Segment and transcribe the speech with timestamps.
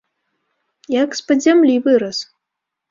[1.03, 2.17] Як з-пад зямлі вырас!